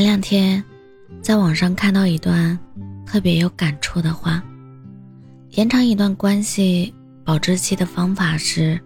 [0.00, 0.64] 前两天，
[1.20, 2.58] 在网上看到一段
[3.04, 4.42] 特别有感触的话：
[5.50, 8.80] 延长一段关系保质期的方法是，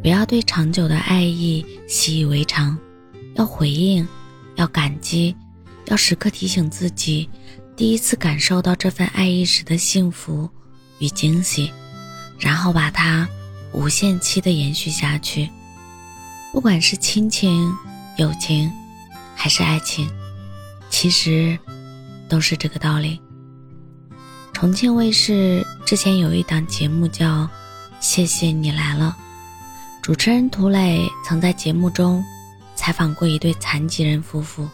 [0.00, 2.78] 不要对长久的爱意习以为常，
[3.34, 4.06] 要回应，
[4.54, 5.34] 要感激，
[5.86, 7.28] 要时刻提醒自己，
[7.74, 10.48] 第一次感受到这份爱意时的幸福
[11.00, 11.72] 与惊喜，
[12.38, 13.28] 然后把它
[13.72, 15.50] 无限期的延续下去。
[16.52, 17.68] 不管是亲情、
[18.16, 18.70] 友情，
[19.34, 20.08] 还是爱情。
[20.98, 21.58] 其实，
[22.26, 23.20] 都是这个道理。
[24.54, 27.42] 重庆卫视之前有一档节目叫
[28.00, 29.14] 《谢谢你来了》，
[30.02, 32.24] 主持人涂磊曾在节目中
[32.74, 34.66] 采访过一对残疾人夫妇。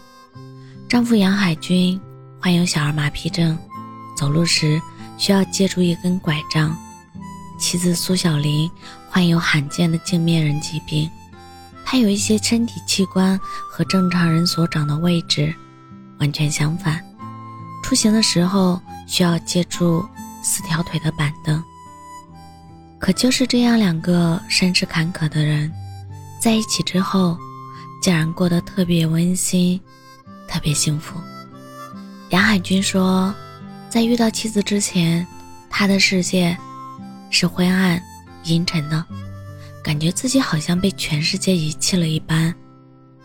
[0.89, 2.01] 丈夫杨海军
[2.41, 3.59] 患有小儿麻痹症，
[4.17, 4.81] 走路时
[5.19, 6.71] 需要借助一根拐杖；
[7.59, 8.71] 妻子苏小玲
[9.11, 11.11] 患有罕见的镜面人疾病，
[11.85, 13.37] 她有一些身体器官
[13.69, 15.53] 和正常人所长的位置。
[16.23, 17.05] 完全相反，
[17.83, 20.07] 出行的时候需要借助
[20.41, 21.61] 四条腿的板凳。
[23.01, 25.69] 可就是这样两个身世坎坷的人，
[26.41, 27.37] 在一起之后，
[28.01, 29.81] 竟然过得特别温馨，
[30.47, 31.19] 特别幸福。
[32.31, 33.35] 杨海军说，
[33.91, 35.27] 在遇到妻子之前，
[35.69, 36.57] 他的世界
[37.31, 38.01] 是灰暗、
[38.45, 39.05] 阴沉的，
[39.83, 42.55] 感觉自己好像被全世界遗弃了一般。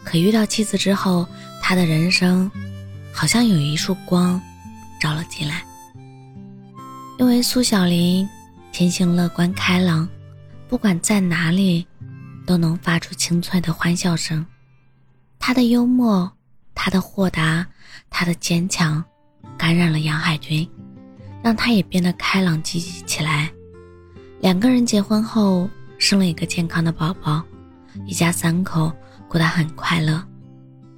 [0.04, 1.28] 可遇到妻子之后，
[1.62, 2.50] 他的人生。
[3.18, 4.40] 好像有一束光，
[5.02, 5.64] 照了进来。
[7.18, 8.30] 因为苏小林
[8.72, 10.08] 天性乐观开朗，
[10.70, 11.88] 不管在哪里，
[12.46, 14.46] 都能发出清脆的欢笑声。
[15.40, 16.32] 他的幽默，
[16.76, 17.66] 他的豁达，
[18.12, 19.04] 他的坚强，
[19.58, 20.70] 感染了杨海军，
[21.44, 23.52] 让他也变得开朗积极起来。
[24.42, 27.42] 两个人结婚后，生了一个健康的宝宝，
[28.06, 28.94] 一家三口
[29.28, 30.24] 过得很快乐。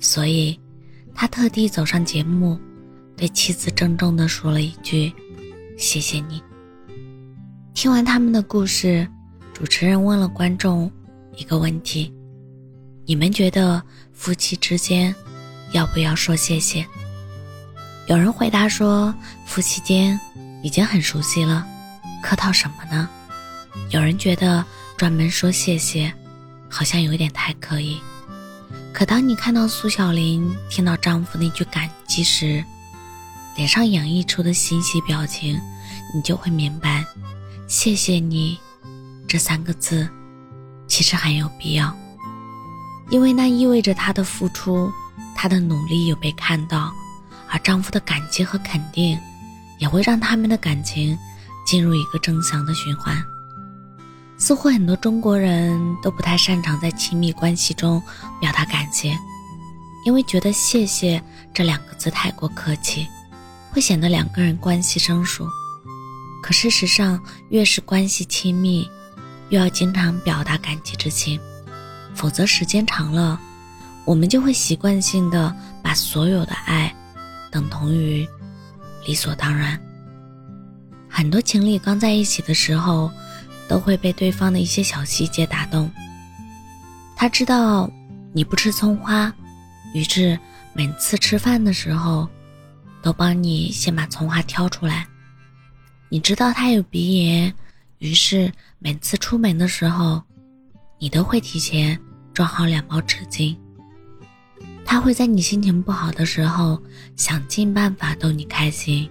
[0.02, 0.59] 所以。
[1.20, 2.57] 他特地走上节目，
[3.18, 5.12] 对妻子郑重地说了一句
[5.78, 6.41] ：“谢谢你。”
[7.75, 9.06] 听完他们的故事，
[9.53, 10.90] 主持人问了观众
[11.35, 12.09] 一个问题
[13.06, 15.13] ：“你们觉得夫妻之间
[15.74, 16.88] 要不要说谢谢？”
[18.08, 19.13] 有人回答说
[19.46, 20.18] ：“夫妻间
[20.63, 21.68] 已经很熟悉了，
[22.24, 23.09] 客套什么呢？”
[23.91, 24.63] 有人觉得
[24.96, 26.13] 专门说谢谢，
[26.69, 28.00] 好像有点太刻意。
[28.99, 32.61] 可当你看到苏小玲听到丈夫那句感激时，
[33.55, 35.57] 脸上洋溢出的欣喜表情，
[36.13, 37.05] 你就会明白
[37.65, 38.59] ，“谢谢你”
[39.25, 40.05] 这三个字
[40.85, 41.95] 其实很有必要，
[43.09, 44.91] 因为那意味着她的付出，
[45.33, 46.91] 她的努力有被看到，
[47.47, 49.17] 而丈夫的感激和肯定，
[49.79, 51.17] 也会让他们的感情
[51.66, 53.17] 进入一个正向的循环。
[54.39, 58.01] 似乎很多中国人都不太擅长在亲密关系中
[58.39, 59.19] 表达感谢，
[60.05, 61.22] 因为觉得“谢谢”
[61.53, 63.05] 这两个字太过客气，
[63.69, 65.45] 会显得两个人关系生疏。
[66.41, 68.89] 可事实上，越是关系亲密，
[69.49, 71.38] 越要经常表达感激之情，
[72.16, 73.38] 否则时间长了，
[74.05, 76.95] 我们就会习惯性的把所有的爱
[77.51, 78.25] 等同于
[79.05, 79.78] 理所当然。
[81.09, 83.11] 很多情侣刚在一起的时候。
[83.69, 85.90] 都会被对方的一些小细节打动。
[87.16, 87.90] 他知道
[88.34, 89.31] 你不吃葱花，
[89.94, 90.38] 于是
[90.74, 92.28] 每次吃饭的时候，
[93.03, 95.08] 都帮你先把葱花挑出来。
[96.09, 97.53] 你知道他有鼻炎，
[98.00, 100.22] 于是每次出门的时候，
[100.97, 101.97] 你都会提前
[102.34, 103.56] 装好两包纸巾。
[104.84, 106.81] 他会在你心情不好的时候，
[107.16, 109.08] 想尽办法逗你开心。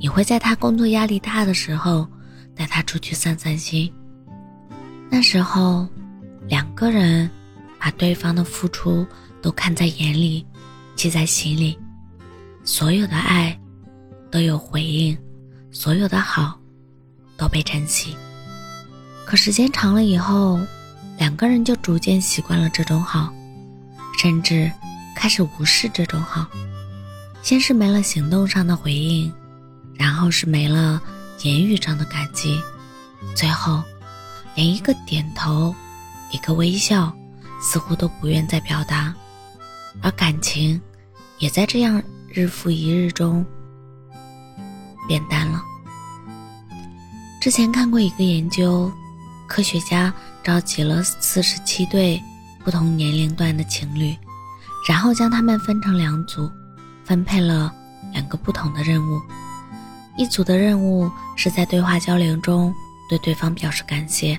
[0.00, 2.08] 你会在他工作压力大的时候。
[2.56, 3.92] 带他出去散散心。
[5.10, 5.86] 那时候，
[6.48, 7.30] 两个人
[7.78, 9.06] 把对方的付出
[9.40, 10.44] 都看在眼里，
[10.96, 11.78] 记在心里。
[12.64, 13.56] 所有的爱
[14.30, 15.16] 都有回应，
[15.70, 16.58] 所有的好
[17.36, 18.16] 都被珍惜。
[19.24, 20.58] 可时间长了以后，
[21.18, 23.32] 两个人就逐渐习惯了这种好，
[24.18, 24.70] 甚至
[25.14, 26.46] 开始无视这种好。
[27.42, 29.32] 先是没了行动上的回应，
[29.94, 31.00] 然后是没了。
[31.42, 32.60] 言语上的感激，
[33.34, 33.82] 最后
[34.54, 35.74] 连一个点头、
[36.30, 37.12] 一个微笑，
[37.60, 39.14] 似乎都不愿再表达，
[40.02, 40.80] 而感情
[41.38, 43.44] 也在这样日复一日中
[45.06, 45.60] 变淡了。
[47.40, 48.90] 之前看过一个研究，
[49.46, 50.12] 科学家
[50.42, 52.20] 召集了四十七对
[52.64, 54.16] 不同年龄段的情侣，
[54.88, 56.50] 然后将他们分成两组，
[57.04, 57.72] 分配了
[58.12, 59.20] 两个不同的任务。
[60.16, 62.74] 一组的任务是在对话交流中
[63.08, 64.38] 对对方表示感谢，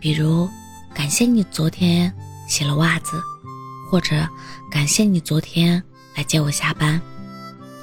[0.00, 0.48] 比如
[0.94, 2.12] 感谢你昨天
[2.48, 3.20] 洗了袜子，
[3.90, 4.26] 或者
[4.70, 5.82] 感谢你昨天
[6.16, 7.00] 来接我下班，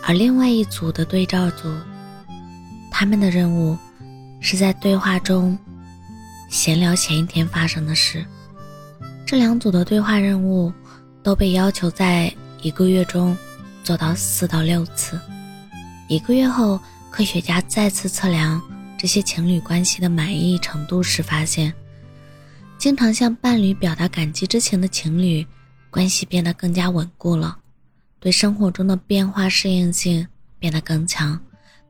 [0.03, 1.71] 而另外一组的对照组，
[2.91, 3.77] 他们的任务
[4.41, 5.57] 是在对话中
[6.49, 8.25] 闲聊前一天发生的事。
[9.25, 10.73] 这两组的对话任务
[11.23, 13.37] 都被要求在一个月中
[13.83, 15.19] 做到四到六次。
[16.09, 16.79] 一个月后，
[17.13, 18.59] 科学家再次测量
[18.97, 21.71] 这些情侣关系的满意程度时发现，
[22.79, 25.45] 经常向伴侣表达感激之情的情侣，
[25.91, 27.55] 关系变得更加稳固了，
[28.19, 30.27] 对生活中的变化适应性
[30.57, 31.39] 变得更强，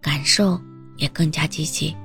[0.02, 0.60] 感受
[0.98, 1.96] 也更加积极。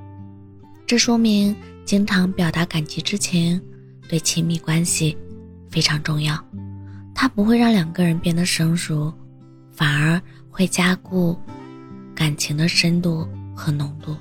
[0.87, 3.61] 这说明，经常表达感激之情
[4.07, 5.17] 对亲密关系
[5.69, 6.41] 非常重要，
[7.13, 9.13] 它不会让两个人变得生疏，
[9.73, 11.37] 反而会加固。
[12.19, 13.25] 感情的深度
[13.55, 14.13] 和浓度，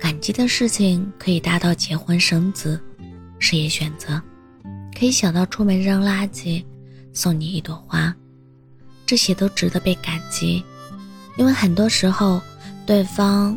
[0.00, 2.80] 感激的事情可以大到结婚生子，
[3.38, 4.18] 事业选择，
[4.98, 6.64] 可以小到出门扔垃圾，
[7.12, 8.16] 送你一朵花，
[9.04, 10.64] 这些都值得被感激。
[11.36, 12.40] 因为很多时候，
[12.86, 13.54] 对方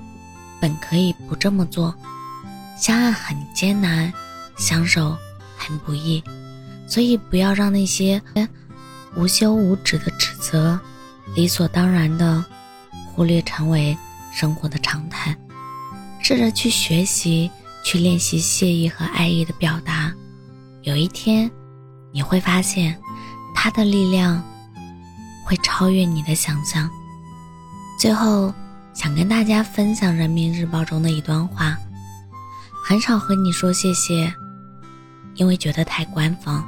[0.59, 1.95] 本可以不这么做，
[2.77, 4.11] 相爱很艰难，
[4.57, 5.15] 相守
[5.55, 6.21] 很不易，
[6.85, 8.21] 所以不要让那些
[9.15, 10.77] 无休无止的指责，
[11.33, 12.43] 理所当然的。
[13.17, 13.97] 忽略成为
[14.31, 15.35] 生活的常态，
[16.21, 17.49] 试着去学习，
[17.83, 20.13] 去练习谢意和爱意的表达。
[20.83, 21.49] 有一天，
[22.11, 22.95] 你会发现，
[23.55, 24.43] 它的力量
[25.43, 26.87] 会超越你的想象。
[27.99, 28.53] 最后，
[28.93, 31.75] 想跟大家分享《人民日报》中的一段话：
[32.85, 34.31] 很少和你说谢谢，
[35.33, 36.63] 因为觉得太官方。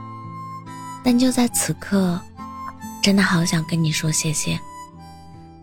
[1.04, 2.20] 但就在此刻，
[3.04, 4.60] 真的好想跟你说谢谢。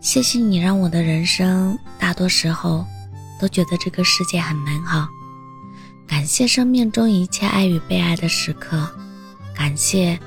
[0.07, 2.85] 谢谢你让我的人生大多时候
[3.41, 5.05] 都觉得这个世界很美好，
[6.07, 8.89] 感谢生命中一切爱与被爱的时刻，
[9.53, 10.17] 感谢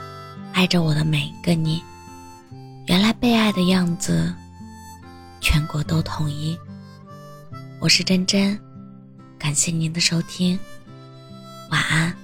[0.52, 1.82] 爱着我的每一个你。
[2.88, 4.34] 原来被爱的样子，
[5.40, 6.58] 全国都统一。
[7.80, 8.60] 我是真真，
[9.38, 10.58] 感谢您的收听，
[11.70, 12.14] 晚安。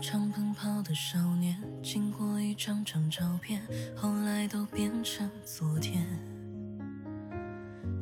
[0.00, 3.60] 场奔跑的少年，经过一张张照片，
[3.96, 6.06] 后来都变成昨天。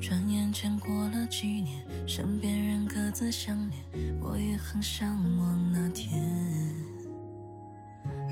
[0.00, 6.22] 转眼间过了几年，身边人各自相恋，我也很向往那天。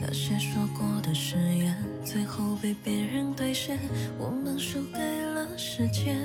[0.01, 3.79] 那些说过的誓言，最后被别人兑现，
[4.19, 6.17] 我们输给了时间。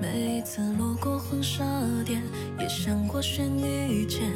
[0.00, 1.64] 每一次路过婚纱
[2.04, 2.22] 店，
[2.58, 4.30] 也想过选一件，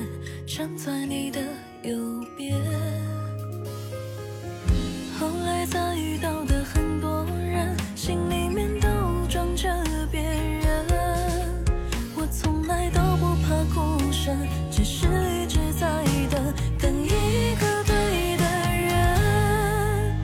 [0.47, 1.41] 站在你的。
[1.85, 1.97] 有
[2.37, 2.55] 别，
[5.19, 8.89] 后来再遇到的很多人，心里面都
[9.29, 9.69] 装着
[10.09, 10.87] 别人。
[12.15, 14.39] 我从来都不怕孤身，
[14.71, 15.89] 只是一直在
[16.31, 20.15] 等，等一个对的人。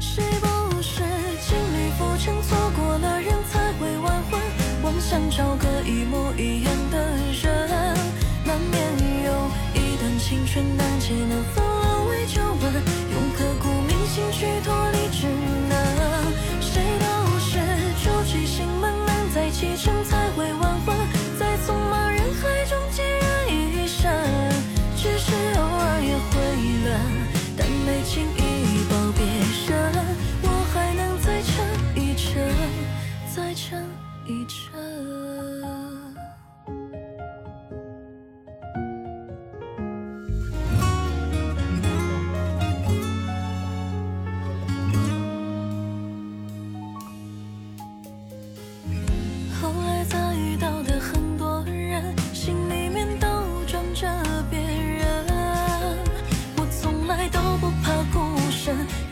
[0.00, 1.02] 谁不是
[1.46, 4.40] 经历浮沉，错过了人才会晚婚？
[4.82, 6.63] 妄想找个一模一样
[11.34, 11.63] 难。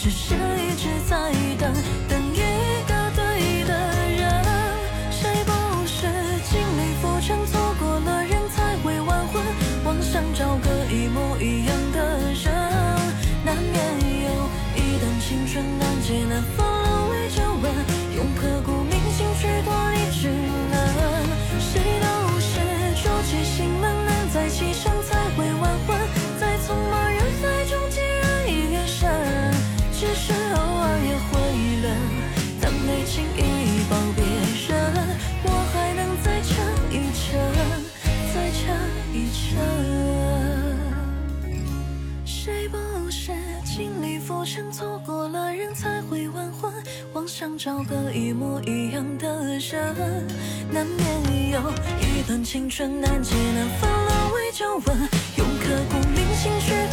[0.03, 0.42] 只是
[42.83, 43.33] 不是
[43.65, 46.73] 经历浮沉，错过了人才会晚婚，
[47.13, 50.27] 妄想找个一模一样的人，
[50.71, 51.61] 难免有
[52.01, 56.92] 一段青春难解难分，沦为旧闻，用刻骨铭心去。